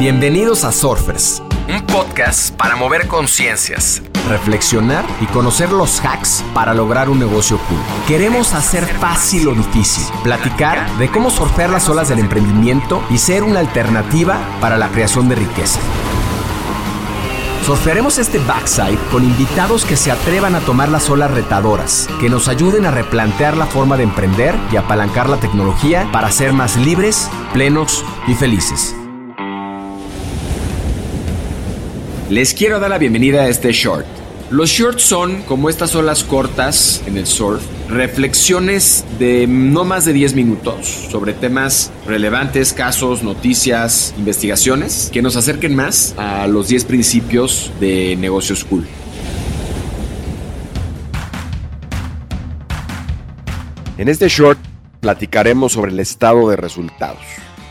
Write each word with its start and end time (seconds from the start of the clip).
Bienvenidos 0.00 0.64
a 0.64 0.72
Surfers, 0.72 1.40
un 1.68 1.86
podcast 1.86 2.52
para 2.56 2.74
mover 2.74 3.06
conciencias, 3.06 4.02
reflexionar 4.28 5.04
y 5.20 5.26
conocer 5.26 5.70
los 5.70 6.00
hacks 6.04 6.42
para 6.52 6.74
lograr 6.74 7.08
un 7.08 7.20
negocio 7.20 7.58
cool. 7.68 7.78
Queremos 8.08 8.54
hacer 8.54 8.84
fácil 8.84 9.44
lo 9.44 9.54
difícil, 9.54 10.04
platicar 10.24 10.90
de 10.98 11.08
cómo 11.10 11.30
surfear 11.30 11.70
las 11.70 11.88
olas 11.88 12.08
del 12.08 12.18
emprendimiento 12.18 13.00
y 13.08 13.18
ser 13.18 13.44
una 13.44 13.60
alternativa 13.60 14.36
para 14.60 14.76
la 14.76 14.88
creación 14.88 15.28
de 15.28 15.36
riqueza. 15.36 15.78
Surfearemos 17.68 18.16
este 18.16 18.38
backside 18.38 18.96
con 19.12 19.22
invitados 19.22 19.84
que 19.84 19.94
se 19.94 20.10
atrevan 20.10 20.54
a 20.54 20.60
tomar 20.60 20.88
las 20.88 21.10
olas 21.10 21.30
retadoras, 21.30 22.08
que 22.18 22.30
nos 22.30 22.48
ayuden 22.48 22.86
a 22.86 22.90
replantear 22.90 23.58
la 23.58 23.66
forma 23.66 23.98
de 23.98 24.04
emprender 24.04 24.54
y 24.72 24.76
apalancar 24.76 25.28
la 25.28 25.38
tecnología 25.38 26.08
para 26.10 26.30
ser 26.30 26.54
más 26.54 26.78
libres, 26.78 27.28
plenos 27.52 28.06
y 28.26 28.32
felices. 28.32 28.96
Les 32.30 32.54
quiero 32.54 32.80
dar 32.80 32.88
la 32.88 32.96
bienvenida 32.96 33.42
a 33.42 33.48
este 33.48 33.70
short. 33.70 34.06
Los 34.48 34.70
shorts 34.70 35.02
son, 35.02 35.42
como 35.42 35.68
estas 35.68 35.94
olas 35.94 36.24
cortas 36.24 37.02
en 37.06 37.18
el 37.18 37.26
surf, 37.26 37.62
reflexiones 37.88 39.04
de 39.18 39.46
no 39.46 39.84
más 39.84 40.04
de 40.04 40.12
10 40.12 40.34
minutos 40.34 40.86
sobre 41.10 41.32
temas 41.32 41.90
relevantes, 42.06 42.72
casos, 42.74 43.22
noticias, 43.22 44.14
investigaciones 44.18 45.10
que 45.12 45.22
nos 45.22 45.36
acerquen 45.36 45.74
más 45.74 46.14
a 46.18 46.46
los 46.46 46.68
10 46.68 46.84
principios 46.84 47.72
de 47.80 48.14
negocios 48.16 48.64
cool. 48.64 48.86
En 53.96 54.08
este 54.08 54.28
short 54.28 54.58
platicaremos 55.00 55.72
sobre 55.72 55.92
el 55.92 55.98
estado 55.98 56.48
de 56.50 56.56
resultados. 56.56 57.22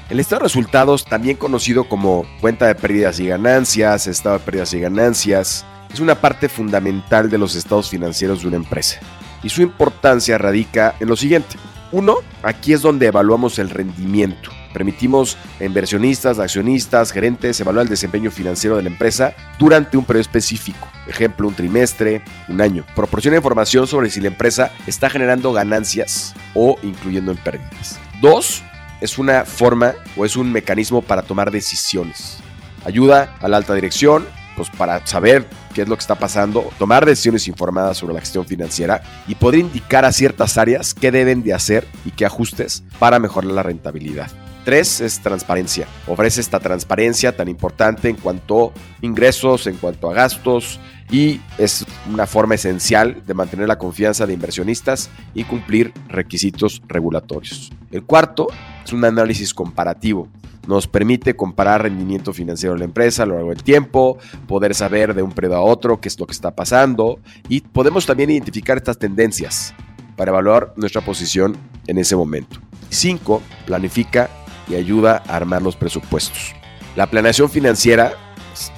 El 0.10 0.20
estado 0.20 0.40
de 0.40 0.44
resultados, 0.46 1.06
también 1.06 1.38
conocido 1.38 1.88
como 1.88 2.26
cuenta 2.42 2.66
de 2.68 2.76
pérdidas 2.76 3.20
y 3.20 3.28
ganancias, 3.28 4.08
estado 4.08 4.40
de 4.40 4.46
pérdidas 4.46 4.74
y 4.74 4.80
ganancias, 4.80 5.66
es 5.94 6.00
una 6.00 6.16
parte 6.16 6.50
fundamental 6.50 7.30
de 7.30 7.38
los 7.38 7.56
estados 7.56 7.90
financieros 7.90 8.42
de 8.42 8.48
una 8.48 8.58
empresa 8.58 9.00
y 9.48 9.50
su 9.50 9.62
importancia 9.62 10.38
radica 10.38 10.96
en 11.00 11.08
lo 11.08 11.16
siguiente. 11.16 11.56
Uno, 11.94 12.18
aquí 12.44 12.74
es 12.74 12.82
donde 12.82 13.06
evaluamos 13.06 13.60
el 13.60 13.70
rendimiento. 13.70 14.50
Permitimos 14.74 15.38
a 15.62 15.64
inversionistas, 15.64 16.38
accionistas, 16.38 17.14
gerentes 17.14 17.58
evaluar 17.62 17.84
el 17.84 17.90
desempeño 17.90 18.30
financiero 18.30 18.76
de 18.76 18.84
la 18.84 18.90
empresa 18.90 19.34
durante 19.58 19.96
un 19.96 20.04
periodo 20.04 20.24
específico, 20.24 20.86
ejemplo, 21.08 21.48
un 21.48 21.54
trimestre, 21.54 22.24
un 22.50 22.60
año. 22.60 22.84
Proporciona 22.94 23.38
información 23.38 23.88
sobre 23.88 24.10
si 24.10 24.20
la 24.20 24.28
empresa 24.28 24.74
está 24.86 25.10
generando 25.10 25.54
ganancias 25.54 26.36
o 26.54 26.78
incluyendo 26.84 27.32
en 27.32 27.38
pérdidas. 27.38 27.98
Dos, 28.22 28.64
es 29.00 29.18
una 29.18 29.46
forma 29.46 29.94
o 30.18 30.26
es 30.26 30.36
un 30.36 30.52
mecanismo 30.52 31.02
para 31.02 31.22
tomar 31.22 31.52
decisiones. 31.52 32.40
Ayuda 32.84 33.34
a 33.40 33.48
la 33.48 33.56
alta 33.56 33.74
dirección 33.76 34.28
pues 34.58 34.70
para 34.72 35.08
saber 35.08 35.48
qué 35.78 35.84
es 35.84 35.88
lo 35.88 35.96
que 35.96 36.02
está 36.02 36.16
pasando, 36.16 36.72
tomar 36.80 37.06
decisiones 37.06 37.48
informadas 37.48 37.98
sobre 37.98 38.16
la 38.16 38.20
gestión 38.20 38.48
financiera 38.48 39.04
y 39.28 39.36
poder 39.36 39.60
indicar 39.60 40.06
a 40.06 40.12
ciertas 40.12 40.58
áreas 40.58 40.96
qué 40.96 41.12
deben 41.12 41.44
de 41.44 41.54
hacer 41.54 41.88
y 42.04 42.10
qué 42.10 42.26
ajustes 42.26 42.84
para 42.98 43.20
mejorar 43.20 43.52
la 43.52 43.62
rentabilidad. 43.62 44.32
Tres 44.66 45.02
es 45.02 45.20
transparencia. 45.20 45.86
Ofrece 46.08 46.42
esta 46.42 46.60
transparencia 46.60 47.38
tan 47.38 47.48
importante 47.48 48.10
en 48.10 48.16
cuanto 48.16 48.70
a 48.70 49.06
ingresos, 49.06 49.68
en 49.68 49.78
cuanto 49.78 50.10
a 50.10 50.16
gastos 50.16 50.80
y 51.12 51.42
es 51.60 51.86
una 52.12 52.26
forma 52.26 52.56
esencial 52.56 53.22
de 53.28 53.36
mantener 53.36 53.68
la 53.68 53.78
confianza 53.78 54.26
de 54.26 54.34
inversionistas 54.34 55.12
y 55.36 55.44
cumplir 55.44 55.94
requisitos 56.08 56.82
regulatorios. 56.88 57.72
El 57.92 58.02
cuarto 58.02 58.48
es 58.84 58.94
un 58.94 59.06
análisis 59.06 59.54
comparativo 59.54 60.28
nos 60.68 60.88
permite 60.88 61.36
comparar 61.36 61.84
rendimiento 61.84 62.34
financiero 62.34 62.74
de 62.74 62.80
la 62.80 62.86
empresa 62.86 63.24
a 63.24 63.26
lo 63.26 63.36
largo 63.36 63.50
del 63.50 63.64
tiempo, 63.64 64.18
poder 64.48 64.76
saber 64.76 65.14
de 65.14 65.24
un 65.24 65.32
periodo 65.32 65.56
a 65.56 65.62
otro 65.62 66.00
qué 66.00 66.10
es 66.10 66.20
lo 66.20 66.28
que 66.28 66.34
está 66.34 66.56
pasando 66.56 67.20
y 67.50 67.62
podemos 67.62 68.06
también 68.06 68.30
identificar 68.30 68.78
estas 68.78 69.00
tendencias 69.00 69.74
para 70.16 70.32
evaluar 70.32 70.74
nuestra 70.76 71.02
posición 71.02 71.58
en 71.88 71.98
ese 71.98 72.16
momento. 72.16 72.60
5. 72.90 73.42
Planifica 73.66 74.30
y 74.68 74.76
ayuda 74.76 75.24
a 75.28 75.36
armar 75.36 75.62
los 75.62 75.76
presupuestos. 75.76 76.54
La 76.96 77.08
planeación 77.08 77.50
financiera, 77.50 78.14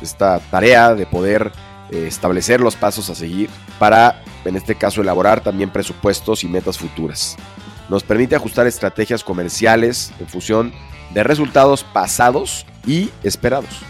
esta 0.02 0.40
tarea 0.52 0.94
de 0.94 1.06
poder 1.06 1.52
eh, 1.92 2.06
establecer 2.08 2.60
los 2.62 2.76
pasos 2.76 3.10
a 3.10 3.16
seguir 3.16 3.50
para, 3.80 4.24
en 4.46 4.56
este 4.56 4.76
caso, 4.76 5.02
elaborar 5.02 5.42
también 5.42 5.72
presupuestos 5.72 6.44
y 6.44 6.48
metas 6.48 6.78
futuras. 6.78 7.38
Nos 7.90 8.04
permite 8.04 8.36
ajustar 8.36 8.68
estrategias 8.68 9.24
comerciales 9.24 10.14
en 10.20 10.28
función 10.28 10.74
de 11.14 11.24
resultados 11.24 11.84
pasados 11.84 12.66
y 12.86 13.10
esperados. 13.24 13.82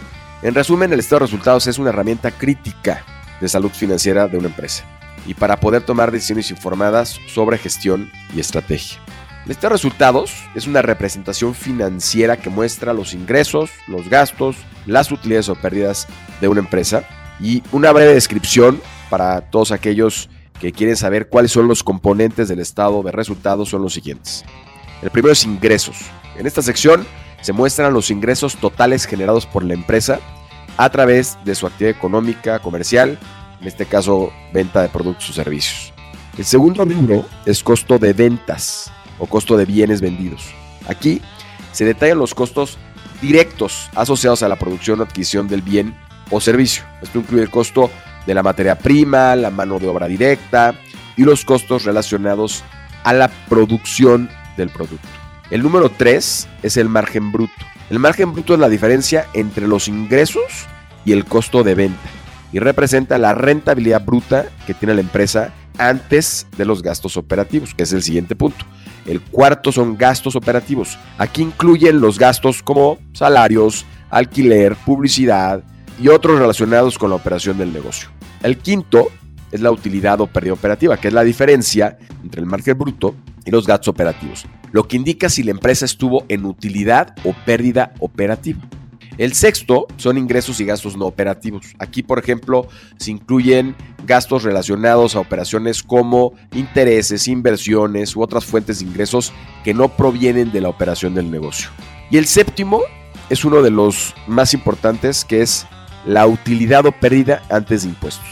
En 0.42 0.54
resumen, 0.54 0.92
el 0.92 1.00
estado 1.00 1.20
de 1.20 1.26
resultados 1.26 1.66
es 1.66 1.78
una 1.78 1.90
herramienta 1.90 2.30
crítica 2.30 3.04
de 3.40 3.48
salud 3.48 3.70
financiera 3.70 4.26
de 4.26 4.38
una 4.38 4.48
empresa 4.48 4.84
y 5.26 5.34
para 5.34 5.60
poder 5.60 5.82
tomar 5.82 6.10
decisiones 6.10 6.50
informadas 6.50 7.20
sobre 7.28 7.58
gestión 7.58 8.10
y 8.34 8.40
estrategia. 8.40 8.98
El 9.44 9.52
estado 9.52 9.70
de 9.70 9.76
resultados 9.76 10.32
es 10.54 10.66
una 10.66 10.82
representación 10.82 11.54
financiera 11.54 12.38
que 12.38 12.50
muestra 12.50 12.92
los 12.92 13.14
ingresos, 13.14 13.70
los 13.86 14.08
gastos, 14.08 14.56
las 14.86 15.10
utilidades 15.12 15.48
o 15.48 15.54
pérdidas 15.56 16.06
de 16.40 16.48
una 16.48 16.60
empresa 16.60 17.04
y 17.38 17.62
una 17.72 17.92
breve 17.92 18.14
descripción 18.14 18.80
para 19.08 19.40
todos 19.42 19.72
aquellos 19.72 20.30
que 20.60 20.72
quieren 20.72 20.96
saber 20.96 21.28
cuáles 21.28 21.50
son 21.50 21.66
los 21.66 21.82
componentes 21.82 22.48
del 22.48 22.60
estado 22.60 23.02
de 23.02 23.10
resultados 23.10 23.70
son 23.70 23.82
los 23.82 23.94
siguientes. 23.94 24.44
El 25.02 25.10
primero 25.10 25.32
es 25.32 25.44
ingresos. 25.44 25.96
En 26.36 26.46
esta 26.46 26.60
sección 26.60 27.06
se 27.40 27.54
muestran 27.54 27.94
los 27.94 28.10
ingresos 28.10 28.56
totales 28.56 29.06
generados 29.06 29.46
por 29.46 29.64
la 29.64 29.72
empresa 29.72 30.20
a 30.76 30.90
través 30.90 31.38
de 31.44 31.54
su 31.54 31.66
actividad 31.66 31.96
económica, 31.96 32.58
comercial, 32.58 33.18
en 33.60 33.66
este 33.66 33.86
caso 33.86 34.32
venta 34.52 34.82
de 34.82 34.90
productos 34.90 35.30
o 35.30 35.32
servicios. 35.32 35.92
El 36.36 36.44
segundo 36.44 36.84
número 36.84 37.24
es 37.46 37.62
costo 37.62 37.98
de 37.98 38.12
ventas 38.12 38.92
o 39.18 39.26
costo 39.26 39.56
de 39.56 39.64
bienes 39.64 40.00
vendidos. 40.00 40.52
Aquí 40.86 41.22
se 41.72 41.84
detallan 41.86 42.18
los 42.18 42.34
costos 42.34 42.78
directos 43.22 43.88
asociados 43.94 44.42
a 44.42 44.48
la 44.48 44.56
producción 44.56 45.00
o 45.00 45.02
adquisición 45.02 45.48
del 45.48 45.62
bien 45.62 45.94
o 46.30 46.40
servicio. 46.40 46.84
Esto 47.02 47.18
incluye 47.18 47.42
el 47.42 47.50
costo 47.50 47.90
de 48.26 48.34
la 48.34 48.42
materia 48.42 48.78
prima, 48.78 49.36
la 49.36 49.50
mano 49.50 49.78
de 49.78 49.88
obra 49.88 50.06
directa 50.06 50.74
y 51.16 51.24
los 51.24 51.44
costos 51.44 51.84
relacionados 51.84 52.64
a 53.04 53.12
la 53.12 53.30
producción 53.48 54.28
del 54.56 54.70
producto. 54.70 55.08
El 55.50 55.62
número 55.62 55.90
3 55.90 56.48
es 56.62 56.76
el 56.76 56.88
margen 56.88 57.32
bruto. 57.32 57.52
El 57.90 57.98
margen 57.98 58.32
bruto 58.32 58.54
es 58.54 58.60
la 58.60 58.68
diferencia 58.68 59.26
entre 59.34 59.66
los 59.66 59.88
ingresos 59.88 60.66
y 61.04 61.12
el 61.12 61.24
costo 61.24 61.64
de 61.64 61.74
venta 61.74 62.08
y 62.52 62.58
representa 62.58 63.18
la 63.18 63.34
rentabilidad 63.34 64.04
bruta 64.04 64.46
que 64.66 64.74
tiene 64.74 64.94
la 64.94 65.00
empresa 65.00 65.52
antes 65.78 66.46
de 66.56 66.64
los 66.64 66.82
gastos 66.82 67.16
operativos, 67.16 67.74
que 67.74 67.84
es 67.84 67.92
el 67.92 68.02
siguiente 68.02 68.36
punto. 68.36 68.64
El 69.06 69.20
cuarto 69.20 69.72
son 69.72 69.96
gastos 69.96 70.36
operativos. 70.36 70.98
Aquí 71.18 71.42
incluyen 71.42 72.00
los 72.00 72.18
gastos 72.18 72.62
como 72.62 72.98
salarios, 73.12 73.86
alquiler, 74.10 74.76
publicidad 74.76 75.62
y 76.00 76.08
otros 76.08 76.38
relacionados 76.38 76.98
con 76.98 77.10
la 77.10 77.16
operación 77.16 77.58
del 77.58 77.72
negocio. 77.72 78.08
El 78.42 78.58
quinto 78.58 79.08
es 79.52 79.60
la 79.60 79.70
utilidad 79.70 80.20
o 80.20 80.26
pérdida 80.26 80.54
operativa, 80.54 80.96
que 80.96 81.08
es 81.08 81.14
la 81.14 81.24
diferencia 81.24 81.98
entre 82.22 82.40
el 82.40 82.46
margen 82.46 82.78
bruto 82.78 83.14
y 83.44 83.50
los 83.50 83.66
gastos 83.66 83.88
operativos, 83.88 84.46
lo 84.72 84.86
que 84.88 84.96
indica 84.96 85.28
si 85.28 85.42
la 85.42 85.50
empresa 85.50 85.84
estuvo 85.84 86.24
en 86.28 86.44
utilidad 86.46 87.14
o 87.24 87.34
pérdida 87.44 87.92
operativa. 87.98 88.60
El 89.18 89.34
sexto 89.34 89.86
son 89.96 90.16
ingresos 90.16 90.60
y 90.60 90.64
gastos 90.64 90.96
no 90.96 91.04
operativos. 91.04 91.66
Aquí, 91.78 92.02
por 92.02 92.18
ejemplo, 92.18 92.68
se 92.96 93.10
incluyen 93.10 93.76
gastos 94.06 94.44
relacionados 94.44 95.14
a 95.14 95.20
operaciones 95.20 95.82
como 95.82 96.32
intereses, 96.54 97.28
inversiones 97.28 98.16
u 98.16 98.22
otras 98.22 98.46
fuentes 98.46 98.78
de 98.78 98.86
ingresos 98.86 99.34
que 99.62 99.74
no 99.74 99.88
provienen 99.90 100.52
de 100.52 100.62
la 100.62 100.70
operación 100.70 101.14
del 101.14 101.30
negocio. 101.30 101.68
Y 102.10 102.16
el 102.16 102.24
séptimo 102.24 102.80
es 103.28 103.44
uno 103.44 103.60
de 103.60 103.70
los 103.70 104.14
más 104.26 104.54
importantes, 104.54 105.24
que 105.26 105.42
es 105.42 105.66
la 106.06 106.26
utilidad 106.26 106.86
o 106.86 106.92
pérdida 106.92 107.42
antes 107.50 107.82
de 107.82 107.90
impuestos. 107.90 108.26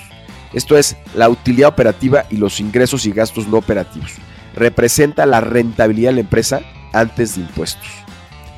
Esto 0.53 0.76
es 0.79 0.97
la 1.15 1.29
utilidad 1.29 1.69
operativa 1.69 2.25
y 2.31 2.37
los 2.37 2.61
ingresos 2.61 3.05
y 3.06 3.12
gastos 3.12 3.47
no 3.49 3.59
operativos 3.59 4.12
representa 4.59 5.26
la 5.26 5.41
rentabilidad 5.41 6.11
de 6.11 6.17
la 6.17 6.20
empresa 6.20 6.61
antes 6.93 7.37
de 7.37 7.43
impuestos. 7.43 7.87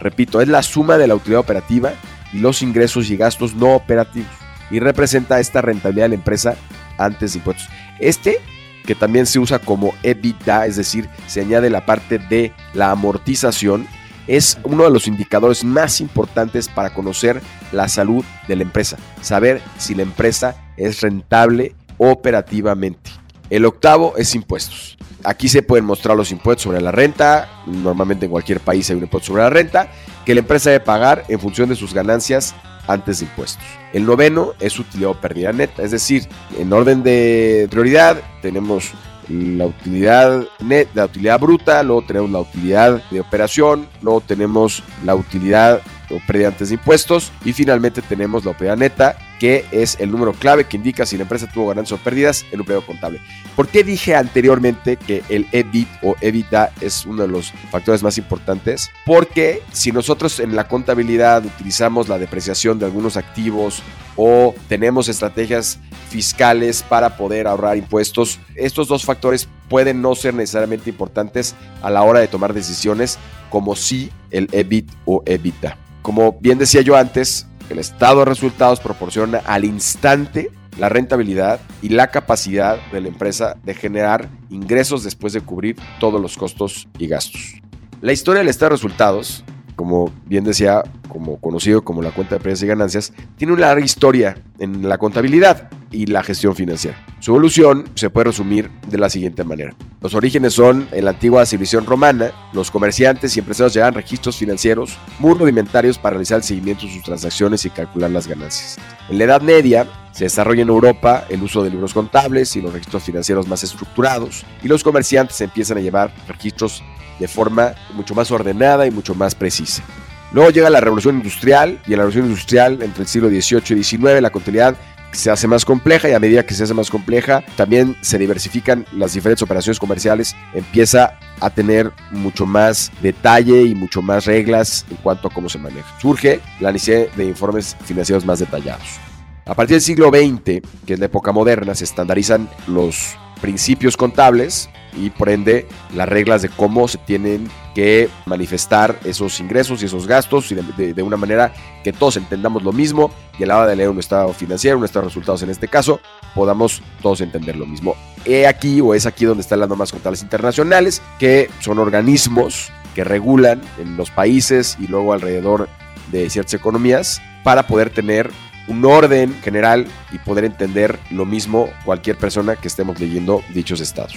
Repito, 0.00 0.40
es 0.40 0.48
la 0.48 0.62
suma 0.62 0.96
de 0.96 1.06
la 1.06 1.14
utilidad 1.14 1.40
operativa 1.40 1.92
y 2.32 2.38
los 2.38 2.62
ingresos 2.62 3.10
y 3.10 3.16
gastos 3.16 3.54
no 3.54 3.74
operativos 3.74 4.30
y 4.70 4.78
representa 4.78 5.40
esta 5.40 5.60
rentabilidad 5.60 6.06
de 6.06 6.10
la 6.10 6.14
empresa 6.14 6.56
antes 6.96 7.32
de 7.32 7.38
impuestos. 7.38 7.68
Este, 7.98 8.38
que 8.86 8.94
también 8.94 9.26
se 9.26 9.38
usa 9.38 9.58
como 9.58 9.94
EBITDA, 10.02 10.66
es 10.66 10.76
decir, 10.76 11.08
se 11.26 11.40
añade 11.40 11.70
la 11.70 11.84
parte 11.84 12.18
de 12.18 12.52
la 12.72 12.90
amortización, 12.90 13.86
es 14.26 14.58
uno 14.62 14.84
de 14.84 14.90
los 14.90 15.06
indicadores 15.06 15.64
más 15.64 16.00
importantes 16.00 16.68
para 16.68 16.94
conocer 16.94 17.42
la 17.72 17.88
salud 17.88 18.24
de 18.48 18.56
la 18.56 18.62
empresa, 18.62 18.96
saber 19.20 19.60
si 19.78 19.94
la 19.94 20.02
empresa 20.02 20.56
es 20.76 21.00
rentable 21.00 21.74
operativamente. 21.98 23.10
El 23.50 23.64
octavo 23.64 24.14
es 24.16 24.34
impuestos. 24.34 24.96
Aquí 25.22 25.48
se 25.48 25.62
pueden 25.62 25.84
mostrar 25.84 26.16
los 26.16 26.32
impuestos 26.32 26.62
sobre 26.62 26.80
la 26.80 26.92
renta, 26.92 27.48
normalmente 27.66 28.24
en 28.24 28.30
cualquier 28.30 28.60
país 28.60 28.88
hay 28.88 28.96
un 28.96 29.02
impuesto 29.02 29.28
sobre 29.28 29.42
la 29.42 29.50
renta, 29.50 29.88
que 30.24 30.34
la 30.34 30.40
empresa 30.40 30.70
debe 30.70 30.84
pagar 30.84 31.24
en 31.28 31.38
función 31.40 31.68
de 31.68 31.76
sus 31.76 31.92
ganancias 31.92 32.54
antes 32.86 33.20
de 33.20 33.26
impuestos. 33.26 33.62
El 33.92 34.06
noveno 34.06 34.54
es 34.60 34.78
utilidad 34.78 35.10
o 35.10 35.20
pérdida 35.20 35.52
neta, 35.52 35.82
es 35.82 35.90
decir, 35.90 36.26
en 36.58 36.72
orden 36.72 37.02
de 37.02 37.68
prioridad 37.70 38.18
tenemos 38.40 38.92
la 39.28 39.66
utilidad 39.66 40.44
net, 40.60 40.88
la 40.94 41.04
utilidad 41.04 41.38
bruta, 41.38 41.82
luego 41.82 42.02
tenemos 42.02 42.30
la 42.30 42.40
utilidad 42.40 43.02
de 43.10 43.20
operación, 43.20 43.86
luego 44.02 44.20
tenemos 44.22 44.82
la 45.04 45.14
utilidad 45.14 45.82
pérdida 46.26 46.48
antes 46.48 46.68
de 46.68 46.74
impuestos 46.74 47.32
y 47.44 47.52
finalmente 47.52 48.02
tenemos 48.02 48.44
la 48.44 48.52
utilidad 48.52 48.76
neta 48.76 49.16
que 49.40 49.64
es 49.72 49.96
el 49.98 50.10
número 50.10 50.34
clave 50.34 50.64
que 50.64 50.76
indica 50.76 51.06
si 51.06 51.16
la 51.16 51.22
empresa 51.22 51.50
tuvo 51.50 51.68
ganancias 51.68 51.98
o 51.98 52.04
pérdidas 52.04 52.44
en 52.52 52.60
un 52.60 52.66
periodo 52.66 52.86
contable. 52.86 53.20
¿Por 53.56 53.68
qué 53.68 53.82
dije 53.82 54.14
anteriormente 54.14 54.98
que 54.98 55.22
el 55.30 55.46
EBIT 55.50 55.88
o 56.02 56.14
EBITDA 56.20 56.72
es 56.82 57.06
uno 57.06 57.22
de 57.22 57.28
los 57.28 57.50
factores 57.70 58.02
más 58.02 58.18
importantes? 58.18 58.90
Porque 59.06 59.62
si 59.72 59.92
nosotros 59.92 60.40
en 60.40 60.54
la 60.54 60.68
contabilidad 60.68 61.42
utilizamos 61.44 62.08
la 62.08 62.18
depreciación 62.18 62.78
de 62.78 62.84
algunos 62.84 63.16
activos 63.16 63.82
o 64.14 64.54
tenemos 64.68 65.08
estrategias 65.08 65.78
fiscales 66.10 66.82
para 66.82 67.16
poder 67.16 67.46
ahorrar 67.46 67.78
impuestos, 67.78 68.38
estos 68.56 68.88
dos 68.88 69.06
factores 69.06 69.48
pueden 69.70 70.02
no 70.02 70.14
ser 70.14 70.34
necesariamente 70.34 70.90
importantes 70.90 71.54
a 71.80 71.88
la 71.88 72.02
hora 72.02 72.20
de 72.20 72.28
tomar 72.28 72.52
decisiones 72.52 73.18
como 73.48 73.74
si 73.74 74.10
el 74.30 74.48
EBIT 74.52 74.90
o 75.06 75.22
EBITDA. 75.24 75.89
Como 76.02 76.32
bien 76.40 76.58
decía 76.58 76.80
yo 76.80 76.96
antes, 76.96 77.46
el 77.68 77.78
estado 77.78 78.20
de 78.20 78.24
resultados 78.26 78.80
proporciona 78.80 79.38
al 79.44 79.64
instante 79.64 80.50
la 80.78 80.88
rentabilidad 80.88 81.60
y 81.82 81.90
la 81.90 82.08
capacidad 82.08 82.78
de 82.90 83.00
la 83.00 83.08
empresa 83.08 83.56
de 83.62 83.74
generar 83.74 84.28
ingresos 84.48 85.04
después 85.04 85.32
de 85.32 85.40
cubrir 85.40 85.76
todos 85.98 86.20
los 86.20 86.36
costos 86.36 86.88
y 86.98 87.06
gastos. 87.06 87.60
La 88.00 88.12
historia 88.12 88.40
del 88.40 88.48
estado 88.48 88.70
de 88.70 88.76
resultados, 88.76 89.44
como 89.80 90.12
bien 90.26 90.44
decía, 90.44 90.82
como 91.08 91.40
conocido 91.40 91.82
como 91.82 92.02
la 92.02 92.10
cuenta 92.10 92.34
de 92.34 92.42
precios 92.42 92.64
y 92.64 92.66
ganancias, 92.66 93.14
tiene 93.38 93.54
una 93.54 93.68
larga 93.68 93.82
historia 93.82 94.36
en 94.58 94.86
la 94.86 94.98
contabilidad 94.98 95.70
y 95.90 96.04
la 96.04 96.22
gestión 96.22 96.54
financiera. 96.54 97.02
Su 97.18 97.30
evolución 97.30 97.88
se 97.94 98.10
puede 98.10 98.26
resumir 98.26 98.70
de 98.88 98.98
la 98.98 99.08
siguiente 99.08 99.42
manera. 99.42 99.74
Los 100.02 100.14
orígenes 100.14 100.52
son 100.52 100.86
en 100.92 101.06
la 101.06 101.12
antigua 101.12 101.46
civilización 101.46 101.86
romana, 101.86 102.30
los 102.52 102.70
comerciantes 102.70 103.34
y 103.34 103.38
empresarios 103.38 103.72
llevan 103.72 103.94
registros 103.94 104.36
financieros 104.36 104.98
muy 105.18 105.32
rudimentarios 105.32 105.96
para 105.96 106.10
realizar 106.10 106.36
el 106.36 106.44
seguimiento 106.44 106.84
de 106.84 106.92
sus 106.92 107.02
transacciones 107.02 107.64
y 107.64 107.70
calcular 107.70 108.10
las 108.10 108.26
ganancias. 108.26 108.76
En 109.08 109.16
la 109.16 109.24
Edad 109.24 109.40
Media 109.40 109.86
se 110.12 110.24
desarrolla 110.24 110.60
en 110.60 110.68
Europa 110.68 111.24
el 111.30 111.42
uso 111.42 111.64
de 111.64 111.70
libros 111.70 111.94
contables 111.94 112.54
y 112.54 112.60
los 112.60 112.74
registros 112.74 113.02
financieros 113.02 113.48
más 113.48 113.64
estructurados 113.64 114.44
y 114.62 114.68
los 114.68 114.84
comerciantes 114.84 115.40
empiezan 115.40 115.78
a 115.78 115.80
llevar 115.80 116.12
registros 116.28 116.82
de 117.20 117.28
forma 117.28 117.74
mucho 117.94 118.14
más 118.14 118.30
ordenada 118.32 118.86
y 118.86 118.90
mucho 118.90 119.14
más 119.14 119.36
precisa. 119.36 119.84
Luego 120.32 120.50
llega 120.50 120.70
la 120.70 120.80
revolución 120.80 121.16
industrial 121.16 121.80
y 121.86 121.92
en 121.92 121.98
la 121.98 122.04
revolución 122.04 122.26
industrial 122.26 122.82
entre 122.82 123.02
el 123.02 123.08
siglo 123.08 123.28
XVIII 123.28 123.78
y 123.78 123.84
XIX 123.84 124.20
la 124.20 124.30
contabilidad 124.30 124.76
se 125.12 125.30
hace 125.30 125.48
más 125.48 125.64
compleja 125.64 126.08
y 126.08 126.12
a 126.12 126.20
medida 126.20 126.46
que 126.46 126.54
se 126.54 126.62
hace 126.62 126.74
más 126.74 126.90
compleja, 126.90 127.42
también 127.56 127.96
se 128.00 128.18
diversifican 128.18 128.86
las 128.92 129.12
diferentes 129.12 129.42
operaciones 129.42 129.78
comerciales, 129.78 130.36
empieza 130.54 131.18
a 131.40 131.50
tener 131.50 131.90
mucho 132.10 132.46
más 132.46 132.92
detalle 133.02 133.62
y 133.62 133.74
mucho 133.74 134.02
más 134.02 134.26
reglas 134.26 134.86
en 134.90 134.96
cuanto 134.98 135.28
a 135.28 135.30
cómo 135.32 135.48
se 135.48 135.58
maneja. 135.58 135.88
Surge 136.00 136.40
la 136.60 136.72
necesidad 136.72 137.10
de 137.16 137.24
informes 137.24 137.76
financieros 137.84 138.24
más 138.24 138.38
detallados. 138.38 139.00
A 139.46 139.54
partir 139.54 139.74
del 139.74 139.82
siglo 139.82 140.10
XX, 140.10 140.62
que 140.86 140.94
es 140.94 140.98
la 140.98 141.06
época 141.06 141.32
moderna, 141.32 141.74
se 141.74 141.84
estandarizan 141.84 142.48
los 142.68 143.16
principios 143.40 143.96
contables 143.96 144.68
y 144.96 145.10
por 145.10 145.28
ende 145.28 145.66
las 145.94 146.08
reglas 146.08 146.42
de 146.42 146.48
cómo 146.48 146.88
se 146.88 146.98
tienen 146.98 147.48
que 147.74 148.08
manifestar 148.26 148.98
esos 149.04 149.38
ingresos 149.40 149.82
y 149.82 149.86
esos 149.86 150.06
gastos 150.06 150.50
y 150.50 150.56
de, 150.56 151.02
una 151.02 151.16
manera 151.16 151.52
que 151.84 151.92
todos 151.92 152.16
entendamos 152.16 152.62
lo 152.62 152.72
mismo 152.72 153.10
y 153.38 153.44
a 153.44 153.46
la 153.46 153.58
hora 153.58 153.66
de 153.68 153.76
leer 153.76 153.88
un 153.88 153.98
estado 153.98 154.32
financiero, 154.32 154.80
de 154.80 155.00
resultados 155.00 155.42
en 155.42 155.50
este 155.50 155.68
caso, 155.68 156.00
podamos 156.34 156.82
todos 157.00 157.20
entender 157.20 157.56
lo 157.56 157.66
mismo. 157.66 157.94
He 158.24 158.46
aquí 158.46 158.80
o 158.80 158.94
es 158.94 159.06
aquí 159.06 159.24
donde 159.24 159.42
están 159.42 159.60
las 159.60 159.68
normas 159.68 159.92
contables 159.92 160.22
internacionales, 160.22 161.00
que 161.18 161.48
son 161.60 161.78
organismos 161.78 162.70
que 162.94 163.04
regulan 163.04 163.60
en 163.78 163.96
los 163.96 164.10
países 164.10 164.76
y 164.80 164.88
luego 164.88 165.12
alrededor 165.12 165.68
de 166.10 166.28
ciertas 166.28 166.54
economías 166.54 167.22
para 167.44 167.66
poder 167.66 167.90
tener 167.90 168.30
un 168.70 168.84
orden 168.84 169.34
general 169.42 169.86
y 170.12 170.18
poder 170.18 170.44
entender 170.44 170.98
lo 171.10 171.26
mismo 171.26 171.68
cualquier 171.84 172.16
persona 172.16 172.54
que 172.54 172.68
estemos 172.68 173.00
leyendo 173.00 173.42
dichos 173.52 173.80
estados. 173.80 174.14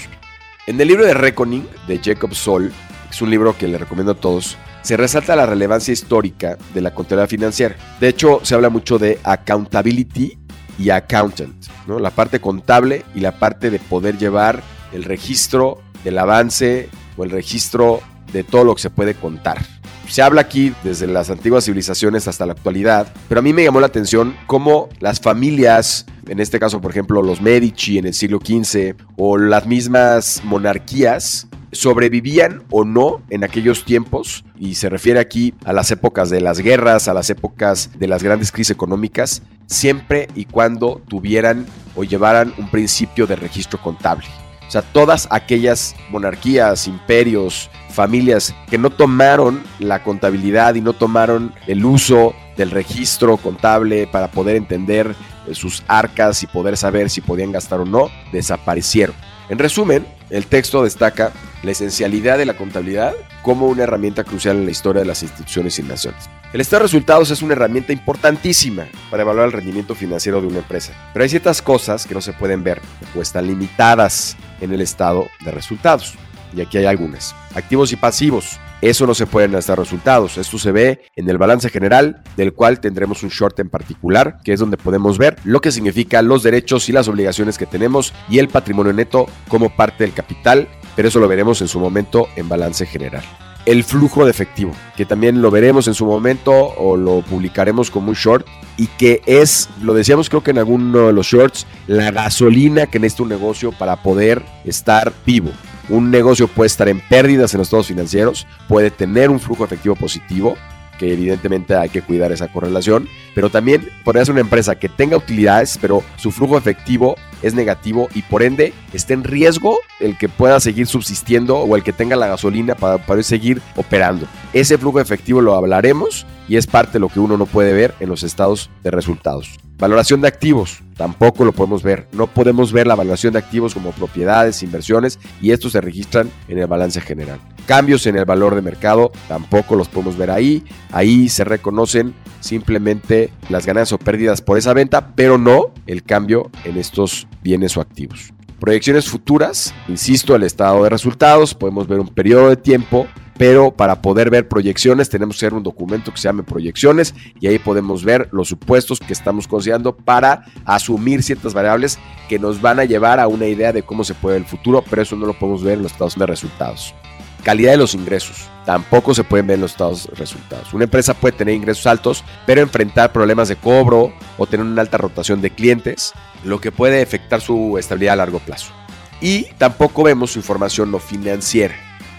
En 0.68 0.80
el 0.80 0.88
libro 0.88 1.06
de 1.06 1.16
Reckoning 1.16 1.68
de 1.88 2.00
Jacob 2.02 2.34
Sol, 2.36 2.72
es 3.10 3.22
un 3.22 3.32
libro 3.32 3.58
que 3.58 3.68
le 3.68 3.80
recomiendo 3.80 4.12
a 4.12 4.16
todos, 4.16 4.56
se 4.84 4.96
resalta 4.96 5.36
la 5.36 5.48
relevancia 5.48 5.92
histórica 5.92 6.58
de 6.74 6.82
la 6.82 6.94
contabilidad 6.94 7.30
financiera. 7.30 7.76
De 8.00 8.08
hecho, 8.08 8.42
se 8.44 8.54
habla 8.54 8.70
mucho 8.70 9.00
de 9.00 9.20
accountability 9.24 10.38
y 10.78 10.90
accountant, 10.92 11.66
¿no? 11.88 12.00
la 12.00 12.12
parte 12.12 12.40
contable 12.40 13.04
y 13.16 13.22
la 13.22 13.40
parte 13.40 13.72
de 13.72 13.80
poder 13.80 14.18
llevar 14.18 14.62
el 14.92 15.04
registro 15.04 15.82
del 16.04 16.20
avance 16.20 16.90
o 17.18 17.24
el 17.24 17.32
registro 17.32 18.02
de 18.32 18.44
todo 18.44 18.64
lo 18.66 18.76
que 18.76 18.84
se 18.84 18.90
puede 18.92 19.16
contar. 19.16 19.73
Se 20.13 20.21
habla 20.21 20.42
aquí 20.42 20.75
desde 20.83 21.07
las 21.07 21.31
antiguas 21.31 21.65
civilizaciones 21.65 22.27
hasta 22.27 22.45
la 22.45 22.54
actualidad, 22.54 23.12
pero 23.27 23.39
a 23.39 23.42
mí 23.42 23.51
me 23.51 23.63
llamó 23.63 23.80
la 23.80 23.88
atención 23.88 24.36
cómo 24.45 24.89
las 25.00 25.19
familias, 25.19 26.06
en 26.27 26.39
este 26.39 26.60
caso 26.60 26.80
por 26.80 26.92
ejemplo 26.92 27.24
los 27.24 27.42
Medici 27.42 27.98
en 27.98 28.06
el 28.06 28.13
siglo 28.13 28.38
XV 28.38 28.94
o 29.18 29.39
las 29.39 29.65
mismas 29.65 30.44
monarquías, 30.44 31.48
sobrevivían 31.71 32.62
o 32.69 32.86
no 32.86 33.24
en 33.31 33.44
aquellos 33.44 33.86
tiempos, 33.86 34.45
y 34.60 34.75
se 34.75 34.88
refiere 34.88 35.19
aquí 35.19 35.56
a 35.65 35.74
las 35.74 35.89
épocas 35.89 36.30
de 36.30 36.42
las 36.42 36.59
guerras, 36.59 37.07
a 37.07 37.16
las 37.16 37.31
épocas 37.31 37.89
de 37.98 38.07
las 38.07 38.21
grandes 38.21 38.51
crisis 38.51 38.69
económicas, 38.69 39.42
siempre 39.66 40.27
y 40.36 40.45
cuando 40.45 41.01
tuvieran 41.07 41.66
o 41.95 42.04
llevaran 42.04 42.54
un 42.59 42.69
principio 42.69 43.25
de 43.25 43.36
registro 43.36 43.81
contable. 43.81 44.27
Sea, 44.74 44.81
todas 44.81 45.28
aquellas 45.30 45.96
monarquías, 46.10 46.88
imperios, 46.88 47.70
familias 47.92 48.56
que 48.72 48.80
no 48.80 48.90
tomaron 48.90 49.62
la 49.78 50.02
contabilidad 50.02 50.74
y 50.74 50.81
no 50.81 50.94
tomaron 50.94 51.54
el 51.68 51.86
uso 51.86 52.34
del 52.58 52.72
registro 52.72 53.38
contable 53.38 54.08
para 54.08 54.31
poder 54.31 54.56
entender 54.56 55.14
eh, 55.46 55.54
sus 55.54 55.84
arcas 55.88 56.42
y 56.42 56.48
poder 56.48 56.75
saber 56.75 57.12
si 57.12 57.22
podían 57.22 57.52
gastar 57.52 57.81
o 57.81 57.86
no, 57.86 58.10
desaparecieron. 58.31 59.16
En 59.48 59.60
resumen, 59.60 60.08
el 60.31 60.48
texto 60.48 60.84
destaca 60.84 61.31
la 61.62 61.69
esencialidad 61.69 62.40
de 62.40 62.48
la 62.48 62.58
contabilidad 62.58 63.14
como 63.44 63.68
una 63.68 63.84
herramienta 63.84 64.24
crucial 64.24 64.58
en 64.58 64.66
la 64.66 64.72
historia 64.72 65.04
de 65.04 65.08
las 65.08 65.22
instituciones 65.22 65.78
y 65.78 65.84
naciones. 65.84 66.28
El 66.54 66.62
estado 66.62 66.82
de 66.82 66.84
resultados 66.84 67.32
es 67.32 67.42
una 67.42 67.54
herramienta 67.54 67.94
importantísima 67.94 68.86
para 69.10 69.24
evaluar 69.24 69.48
el 69.48 69.52
rendimiento 69.54 69.95
financiero 69.95 70.40
de 70.40 70.45
una 70.45 70.60
empresa, 70.60 70.94
pero 71.12 71.24
hay 71.24 71.30
ciertas 71.30 71.64
cosas 71.64 72.06
que 72.06 72.14
no 72.14 72.22
se 72.22 72.31
pueden 72.31 72.64
ver 72.64 72.80
o 73.18 73.22
están 73.24 73.48
limitadas 73.48 74.38
en 74.62 74.72
el 74.72 74.80
estado 74.80 75.30
de 75.44 75.50
resultados. 75.50 76.14
Y 76.56 76.62
aquí 76.62 76.78
hay 76.78 76.86
algunas. 76.86 77.33
Activos 77.56 77.92
y 77.92 77.95
pasivos. 77.95 78.60
Eso 78.81 79.07
no 79.07 79.16
se 79.16 79.26
puede 79.26 79.48
en 79.48 79.56
estar 79.56 79.80
resultados. 79.80 80.38
Esto 80.38 80.60
se 80.60 80.72
ve 80.72 81.02
en 81.16 81.28
el 81.28 81.40
balance 81.40 81.69
general, 81.69 82.22
del 82.38 82.54
cual 82.54 82.80
tendremos 82.80 83.24
un 83.24 83.30
short 83.30 83.60
en 83.60 83.69
particular, 83.69 84.38
que 84.44 84.54
es 84.54 84.60
donde 84.60 84.78
podemos 84.78 85.18
ver 85.18 85.38
lo 85.45 85.60
que 85.60 85.72
significa 85.72 86.22
los 86.22 86.44
derechos 86.44 86.88
y 86.88 86.92
las 86.92 87.07
obligaciones 87.07 87.57
que 87.57 87.66
tenemos 87.66 88.14
y 88.30 88.38
el 88.38 88.50
patrimonio 88.50 88.94
neto 88.94 89.26
como 89.48 89.76
parte 89.76 90.04
del 90.04 90.14
capital, 90.14 90.68
pero 90.95 91.07
eso 91.07 91.19
lo 91.19 91.28
veremos 91.28 91.62
en 91.62 91.68
su 91.68 91.80
momento 91.80 92.28
en 92.36 92.48
balance 92.48 92.86
general. 92.86 93.24
El 93.66 93.86
flujo 93.86 94.26
de 94.26 94.32
efectivo, 94.32 94.74
que 94.98 95.06
también 95.06 95.42
lo 95.42 95.50
veremos 95.50 95.88
en 95.88 95.94
su 95.94 96.06
momento 96.06 96.52
o 96.52 96.98
lo 96.98 97.22
publicaremos 97.22 97.90
como 97.90 98.10
un 98.10 98.16
short 98.16 98.46
y 98.76 98.88
que 98.88 99.22
es, 99.26 99.70
lo 99.82 99.94
decíamos 99.94 100.30
creo 100.30 100.44
que 100.44 100.52
en 100.52 100.58
alguno 100.58 101.08
de 101.08 101.14
los 101.14 101.28
shorts, 101.28 101.66
la 101.88 102.12
gasolina 102.12 102.88
que 102.88 103.00
necesita 103.00 103.24
un 103.24 103.30
negocio 103.30 103.72
para 103.72 104.04
poder 104.04 104.44
estar 104.66 105.14
vivo. 105.26 105.52
Un 105.88 106.12
negocio 106.12 106.48
puede 106.48 106.68
estar 106.68 106.90
en 106.90 107.00
pérdidas 107.00 107.54
en 107.54 107.60
los 107.60 107.68
estados 107.68 107.88
financieros, 107.88 108.48
puede 108.68 108.92
tener 108.92 109.30
un 109.30 109.40
flujo 109.40 109.64
efectivo 109.64 109.96
positivo, 109.96 110.58
que 111.00 111.14
evidentemente 111.14 111.76
hay 111.76 111.90
que 111.90 112.02
cuidar 112.02 112.32
esa 112.32 112.50
correlación, 112.50 113.08
pero 113.33 113.49
también 113.49 113.90
podría 114.04 114.25
ser 114.25 114.33
una 114.33 114.42
empresa 114.42 114.75
que 114.75 114.90
tenga 114.90 115.18
utilidades, 115.18 115.78
pero 115.81 116.04
su 116.18 116.31
flujo 116.31 116.57
efectivo 116.57 117.16
es 117.42 117.54
negativo 117.54 118.07
y 118.13 118.21
por 118.21 118.42
ende 118.42 118.73
está 118.94 119.13
en 119.13 119.23
riesgo 119.23 119.78
el 119.99 120.18
que 120.18 120.30
pueda 120.30 120.59
seguir 120.59 120.87
subsistiendo 120.87 121.57
o 121.57 121.75
el 121.75 121.83
que 121.83 121.94
tenga 121.94 122.16
la 122.16 122.28
gasolina 122.28 122.75
para 122.75 122.97
poder 122.99 123.23
seguir 123.23 123.61
operando. 123.75 124.28
Ese 124.54 124.78
flujo 124.78 124.99
efectivo 124.99 125.42
lo 125.42 125.56
hablaremos 125.56 126.25
y 126.47 126.57
es 126.57 126.68
parte 126.68 126.94
de 126.94 126.99
lo 126.99 127.09
que 127.09 127.19
uno 127.19 127.37
no 127.37 127.45
puede 127.45 127.73
ver 127.73 127.94
en 127.99 128.09
los 128.09 128.23
estados 128.23 128.69
de 128.83 128.92
resultados. 128.92 129.59
Valoración 129.78 130.21
de 130.21 130.28
activos, 130.28 130.81
tampoco 130.95 131.44
lo 131.44 131.52
podemos 131.52 131.83
ver. 131.83 132.07
No 132.13 132.28
podemos 132.28 132.71
ver 132.71 132.87
la 132.87 132.95
valoración 132.95 133.33
de 133.33 133.40
activos 133.40 133.73
como 133.73 133.92
propiedades, 133.92 134.63
inversiones 134.63 135.19
y 135.42 135.52
estos 135.52 135.73
se 135.73 135.81
registran 135.81 136.30
en 136.47 136.59
el 136.59 136.68
balance 136.68 137.02
general. 137.02 137.40
Cambios 137.66 138.06
en 138.06 138.16
el 138.16 138.25
valor 138.25 138.56
de 138.56 138.61
mercado, 138.61 139.11
tampoco 139.28 139.75
los 139.75 139.90
podemos 139.90 140.16
ver 140.16 140.31
ahí. 140.31 140.63
Ahí 140.92 141.28
se 141.28 141.44
reconocen 141.44 142.13
simplemente 142.40 143.22
las 143.49 143.65
ganancias 143.65 143.94
o 143.94 144.03
pérdidas 144.03 144.42
por 144.42 144.57
esa 144.57 144.73
venta, 144.73 145.13
pero 145.15 145.37
no 145.37 145.73
el 145.87 146.03
cambio 146.03 146.49
en 146.63 146.77
estos 146.77 147.27
bienes 147.42 147.77
o 147.77 147.81
activos. 147.81 148.33
Proyecciones 148.59 149.09
futuras, 149.09 149.73
insisto, 149.89 150.35
el 150.35 150.44
estado 150.44 150.83
de 150.83 150.89
resultados, 150.89 151.53
podemos 151.53 151.87
ver 151.87 151.99
un 151.99 152.07
periodo 152.07 152.49
de 152.49 152.56
tiempo, 152.56 153.07
pero 153.37 153.71
para 153.71 154.01
poder 154.01 154.30
ver 154.30 154.47
proyecciones 154.47 155.09
tenemos 155.09 155.35
que 155.35 155.45
hacer 155.45 155.53
un 155.53 155.63
documento 155.63 156.11
que 156.11 156.18
se 156.18 156.30
llame 156.30 156.44
proyecciones 156.44 157.13
y 157.39 157.47
ahí 157.47 157.59
podemos 157.59 158.06
ver 158.06 158.30
los 158.31 158.47
supuestos 158.47 158.99
que 158.99 159.13
estamos 159.13 159.47
considerando 159.47 159.95
para 159.95 160.45
asumir 160.65 161.23
ciertas 161.23 161.53
variables 161.53 161.99
que 162.30 162.39
nos 162.39 162.61
van 162.61 162.80
a 162.80 162.85
llevar 162.85 163.19
a 163.19 163.27
una 163.27 163.47
idea 163.47 163.73
de 163.73 163.83
cómo 163.83 164.03
se 164.03 164.13
puede 164.13 164.37
el 164.37 164.45
futuro, 164.45 164.83
pero 164.89 165.01
eso 165.01 165.15
no 165.15 165.25
lo 165.25 165.37
podemos 165.37 165.63
ver 165.63 165.73
en 165.73 165.83
los 165.83 165.92
estados 165.92 166.18
de 166.18 166.25
resultados. 166.25 166.95
Calidad 167.44 167.71
de 167.71 167.78
los 167.78 167.94
ingresos. 167.94 168.50
Tampoco 168.66 169.14
se 169.14 169.26
pueden 169.26 169.47
ver 169.47 169.59
los 169.59 169.71
estados 169.71 170.07
resultados. 170.14 170.73
Una 170.73 170.85
empresa 170.85 171.14
puede 171.14 171.38
tener 171.38 171.56
ingresos 171.56 171.85
altos, 171.85 172.23
pero 172.45 172.62
enfrentar 172.62 173.12
problemas 173.12 173.50
de 173.50 173.57
cobro 173.57 174.14
o 174.38 174.47
tener 174.47 174.66
una 174.66 174.81
alta 174.81 174.97
rotación 174.97 175.42
de 175.42 175.50
clientes, 175.50 176.14
lo 176.45 176.62
que 176.62 176.71
puede 176.71 177.02
afectar 177.02 177.42
su 177.42 177.78
estabilidad 177.78 178.14
a 178.14 178.18
largo 178.18 178.40
plazo. 178.40 178.71
Y 179.19 179.45
tampoco 179.57 180.04
vemos 180.04 180.31
su 180.31 180.40
información 180.40 180.92
no 180.92 181.00
financiera. 181.00 181.76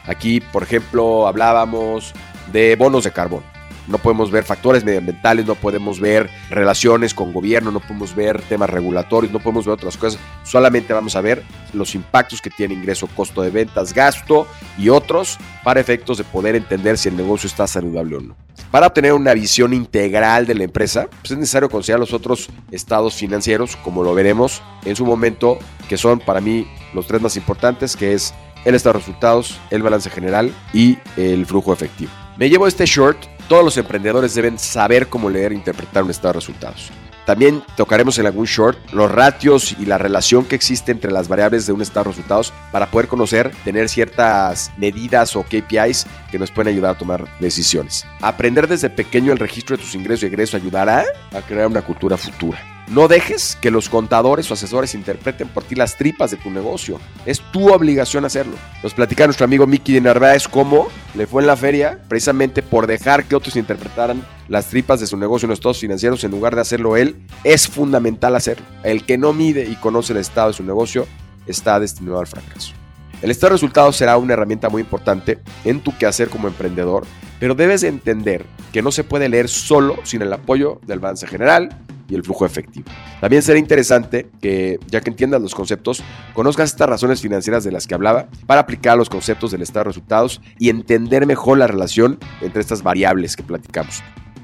Aquí, 0.06 0.40
por 0.40 0.62
ejemplo, 0.62 1.26
hablábamos 1.26 2.12
de 2.52 2.76
bonos 2.76 3.04
de 3.04 3.12
carbón. 3.12 3.53
No 3.86 3.98
podemos 3.98 4.30
ver 4.30 4.44
factores 4.44 4.84
medioambientales, 4.84 5.46
no 5.46 5.54
podemos 5.54 6.00
ver 6.00 6.30
relaciones 6.50 7.12
con 7.14 7.32
gobierno, 7.32 7.70
no 7.70 7.80
podemos 7.80 8.14
ver 8.14 8.40
temas 8.42 8.70
regulatorios, 8.70 9.32
no 9.32 9.40
podemos 9.40 9.66
ver 9.66 9.74
otras 9.74 9.96
cosas. 9.96 10.20
Solamente 10.42 10.92
vamos 10.92 11.16
a 11.16 11.20
ver 11.20 11.42
los 11.72 11.94
impactos 11.94 12.40
que 12.40 12.50
tiene 12.50 12.74
ingreso, 12.74 13.06
costo 13.08 13.42
de 13.42 13.50
ventas, 13.50 13.92
gasto 13.92 14.46
y 14.78 14.88
otros 14.88 15.38
para 15.62 15.80
efectos 15.80 16.18
de 16.18 16.24
poder 16.24 16.56
entender 16.56 16.96
si 16.96 17.08
el 17.08 17.16
negocio 17.16 17.46
está 17.46 17.66
saludable 17.66 18.16
o 18.16 18.20
no. 18.20 18.36
Para 18.70 18.86
obtener 18.86 19.12
una 19.12 19.34
visión 19.34 19.72
integral 19.72 20.46
de 20.46 20.54
la 20.54 20.64
empresa, 20.64 21.08
pues 21.20 21.32
es 21.32 21.38
necesario 21.38 21.68
considerar 21.68 22.00
los 22.00 22.12
otros 22.12 22.48
estados 22.70 23.14
financieros, 23.14 23.76
como 23.76 24.02
lo 24.02 24.14
veremos 24.14 24.62
en 24.84 24.96
su 24.96 25.04
momento, 25.04 25.58
que 25.88 25.96
son 25.96 26.20
para 26.20 26.40
mí 26.40 26.66
los 26.92 27.06
tres 27.06 27.20
más 27.20 27.36
importantes, 27.36 27.96
que 27.96 28.14
es 28.14 28.34
el 28.64 28.74
estado 28.74 28.94
de 28.94 29.00
resultados, 29.00 29.60
el 29.70 29.82
balance 29.82 30.08
general 30.08 30.52
y 30.72 30.98
el 31.16 31.44
flujo 31.46 31.72
efectivo. 31.72 32.10
Me 32.36 32.48
llevo 32.48 32.66
este 32.66 32.86
short, 32.86 33.18
todos 33.48 33.64
los 33.64 33.76
emprendedores 33.76 34.34
deben 34.34 34.58
saber 34.58 35.08
cómo 35.08 35.30
leer 35.30 35.52
e 35.52 35.56
interpretar 35.56 36.02
un 36.02 36.10
estado 36.10 36.34
de 36.34 36.40
resultados. 36.40 36.90
También 37.26 37.62
tocaremos 37.76 38.18
en 38.18 38.26
algún 38.26 38.44
short 38.44 38.78
los 38.92 39.10
ratios 39.10 39.74
y 39.78 39.86
la 39.86 39.96
relación 39.96 40.44
que 40.44 40.54
existe 40.54 40.92
entre 40.92 41.10
las 41.10 41.26
variables 41.26 41.66
de 41.66 41.72
un 41.72 41.80
estado 41.80 42.04
de 42.04 42.10
resultados 42.10 42.52
para 42.70 42.90
poder 42.90 43.08
conocer, 43.08 43.50
tener 43.64 43.88
ciertas 43.88 44.70
medidas 44.76 45.34
o 45.34 45.42
KPIs 45.42 46.06
que 46.30 46.38
nos 46.38 46.50
pueden 46.50 46.74
ayudar 46.74 46.94
a 46.94 46.98
tomar 46.98 47.26
decisiones. 47.40 48.04
Aprender 48.20 48.68
desde 48.68 48.90
pequeño 48.90 49.32
el 49.32 49.38
registro 49.38 49.76
de 49.76 49.82
tus 49.82 49.94
ingresos 49.94 50.24
y 50.24 50.26
egresos 50.26 50.60
ayudará 50.60 51.04
a 51.32 51.40
crear 51.40 51.66
una 51.66 51.82
cultura 51.82 52.18
futura. 52.18 52.73
No 52.88 53.08
dejes 53.08 53.56
que 53.62 53.70
los 53.70 53.88
contadores 53.88 54.50
o 54.50 54.54
asesores 54.54 54.94
interpreten 54.94 55.48
por 55.48 55.64
ti 55.64 55.74
las 55.74 55.96
tripas 55.96 56.30
de 56.30 56.36
tu 56.36 56.50
negocio. 56.50 57.00
Es 57.24 57.40
tu 57.50 57.72
obligación 57.72 58.26
hacerlo. 58.26 58.56
Nos 58.82 58.92
platica 58.92 59.24
nuestro 59.24 59.44
amigo 59.44 59.66
Mickey 59.66 59.94
de 59.94 60.02
Narváez 60.02 60.46
cómo 60.48 60.88
le 61.14 61.26
fue 61.26 61.42
en 61.42 61.46
la 61.46 61.56
feria 61.56 62.02
precisamente 62.08 62.62
por 62.62 62.86
dejar 62.86 63.24
que 63.24 63.36
otros 63.36 63.56
interpretaran 63.56 64.22
las 64.48 64.66
tripas 64.66 65.00
de 65.00 65.06
su 65.06 65.16
negocio 65.16 65.46
en 65.46 65.50
los 65.50 65.60
estados 65.60 65.78
financieros 65.78 66.24
en 66.24 66.30
lugar 66.30 66.54
de 66.54 66.60
hacerlo 66.60 66.96
él. 66.96 67.16
Es 67.42 67.68
fundamental 67.68 68.36
hacerlo. 68.36 68.66
El 68.82 69.06
que 69.06 69.16
no 69.16 69.32
mide 69.32 69.64
y 69.64 69.76
conoce 69.76 70.12
el 70.12 70.18
estado 70.18 70.48
de 70.48 70.54
su 70.54 70.62
negocio 70.62 71.06
está 71.46 71.80
destinado 71.80 72.20
al 72.20 72.26
fracaso. 72.26 72.74
El 73.22 73.30
estado 73.30 73.50
de 73.50 73.54
resultados 73.54 73.96
será 73.96 74.18
una 74.18 74.34
herramienta 74.34 74.68
muy 74.68 74.82
importante 74.82 75.38
en 75.64 75.80
tu 75.80 75.96
quehacer 75.96 76.28
como 76.28 76.48
emprendedor, 76.48 77.06
pero 77.40 77.54
debes 77.54 77.82
entender 77.82 78.44
que 78.72 78.82
no 78.82 78.92
se 78.92 79.04
puede 79.04 79.28
leer 79.28 79.48
solo 79.48 79.96
sin 80.04 80.22
el 80.22 80.32
apoyo 80.32 80.80
del 80.86 81.00
balance 81.00 81.26
general, 81.26 81.76
y 82.08 82.14
el 82.14 82.22
flujo 82.22 82.44
efectivo. 82.44 82.86
También 83.20 83.42
será 83.42 83.58
interesante 83.58 84.28
que, 84.40 84.78
ya 84.88 85.00
que 85.00 85.10
entiendas 85.10 85.40
los 85.40 85.54
conceptos, 85.54 86.02
conozcas 86.34 86.70
estas 86.70 86.88
razones 86.88 87.20
financieras 87.20 87.64
de 87.64 87.72
las 87.72 87.86
que 87.86 87.94
hablaba 87.94 88.26
para 88.46 88.62
aplicar 88.62 88.96
los 88.96 89.08
conceptos 89.08 89.50
del 89.50 89.62
estado 89.62 89.84
de 89.84 89.88
resultados 89.90 90.40
y 90.58 90.68
entender 90.68 91.26
mejor 91.26 91.58
la 91.58 91.66
relación 91.66 92.18
entre 92.40 92.60
estas 92.60 92.82
variables 92.82 93.36
que 93.36 93.42
platicamos. 93.42 94.02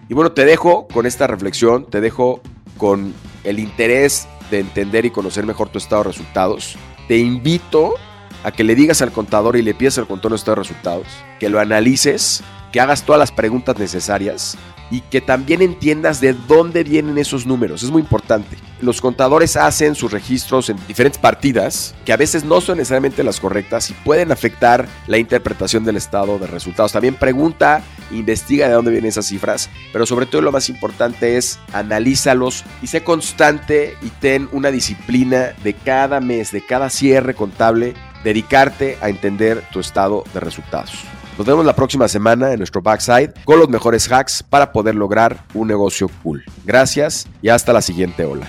Y 0.08 0.14
bueno, 0.14 0.32
te 0.32 0.44
dejo 0.44 0.88
con 0.88 1.06
esta 1.06 1.26
reflexión, 1.26 1.88
te 1.88 2.00
dejo 2.00 2.40
con 2.78 3.14
el 3.44 3.58
interés 3.58 4.26
de 4.50 4.60
entender 4.60 5.04
y 5.04 5.10
conocer 5.10 5.46
mejor 5.46 5.68
tu 5.68 5.78
estado 5.78 6.02
de 6.02 6.08
resultados. 6.08 6.76
Te 7.06 7.18
invito 7.18 7.94
a 8.42 8.52
que 8.52 8.64
le 8.64 8.74
digas 8.74 9.02
al 9.02 9.12
contador 9.12 9.56
y 9.56 9.62
le 9.62 9.74
pidas 9.74 9.98
al 9.98 10.06
contador 10.06 10.36
estado 10.36 10.56
de 10.56 10.62
resultados, 10.62 11.06
que 11.38 11.48
lo 11.48 11.60
analices, 11.60 12.42
que 12.72 12.80
hagas 12.80 13.02
todas 13.02 13.18
las 13.18 13.32
preguntas 13.32 13.78
necesarias 13.78 14.56
y 14.90 15.02
que 15.02 15.20
también 15.20 15.62
entiendas 15.62 16.20
de 16.20 16.32
dónde 16.32 16.82
vienen 16.82 17.16
esos 17.16 17.46
números. 17.46 17.82
Es 17.82 17.90
muy 17.90 18.02
importante. 18.02 18.56
Los 18.80 19.00
contadores 19.00 19.56
hacen 19.56 19.94
sus 19.94 20.10
registros 20.10 20.68
en 20.68 20.78
diferentes 20.88 21.20
partidas 21.20 21.94
que 22.04 22.12
a 22.12 22.16
veces 22.16 22.44
no 22.44 22.60
son 22.60 22.78
necesariamente 22.78 23.22
las 23.22 23.38
correctas 23.38 23.90
y 23.90 23.92
pueden 23.92 24.32
afectar 24.32 24.88
la 25.06 25.18
interpretación 25.18 25.84
del 25.84 25.96
estado 25.96 26.38
de 26.38 26.48
resultados. 26.48 26.92
También 26.92 27.14
pregunta, 27.14 27.82
investiga 28.10 28.66
de 28.66 28.74
dónde 28.74 28.90
vienen 28.90 29.10
esas 29.10 29.26
cifras, 29.26 29.70
pero 29.92 30.06
sobre 30.06 30.26
todo 30.26 30.42
lo 30.42 30.52
más 30.52 30.68
importante 30.68 31.36
es 31.36 31.60
analízalos 31.72 32.64
y 32.82 32.88
sé 32.88 33.04
constante 33.04 33.96
y 34.02 34.08
ten 34.08 34.48
una 34.50 34.70
disciplina 34.70 35.52
de 35.62 35.74
cada 35.74 36.20
mes, 36.20 36.50
de 36.50 36.64
cada 36.64 36.90
cierre 36.90 37.34
contable, 37.34 37.94
dedicarte 38.24 38.98
a 39.00 39.08
entender 39.08 39.64
tu 39.72 39.80
estado 39.80 40.24
de 40.32 40.40
resultados. 40.40 40.92
Nos 41.38 41.46
vemos 41.46 41.64
la 41.64 41.74
próxima 41.74 42.06
semana 42.06 42.52
en 42.52 42.58
nuestro 42.58 42.82
backside 42.82 43.32
con 43.44 43.58
los 43.58 43.68
mejores 43.68 44.10
hacks 44.12 44.42
para 44.42 44.72
poder 44.72 44.94
lograr 44.94 45.44
un 45.54 45.68
negocio 45.68 46.10
cool. 46.22 46.44
Gracias 46.64 47.26
y 47.40 47.48
hasta 47.48 47.72
la 47.72 47.80
siguiente 47.80 48.24
ola. 48.24 48.46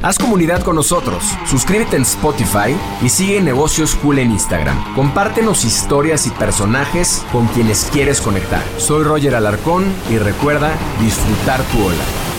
Haz 0.00 0.16
comunidad 0.16 0.62
con 0.62 0.76
nosotros, 0.76 1.24
suscríbete 1.44 1.96
en 1.96 2.02
Spotify 2.02 2.76
y 3.02 3.08
sigue 3.08 3.40
Negocios 3.40 3.96
Cool 3.96 4.20
en 4.20 4.30
Instagram. 4.30 4.94
Compártenos 4.94 5.64
historias 5.64 6.26
y 6.28 6.30
personajes 6.30 7.24
con 7.32 7.48
quienes 7.48 7.88
quieres 7.92 8.20
conectar. 8.20 8.62
Soy 8.76 9.02
Roger 9.02 9.34
Alarcón 9.34 9.84
y 10.08 10.18
recuerda 10.18 10.70
disfrutar 11.00 11.62
tu 11.72 11.84
ola. 11.84 12.37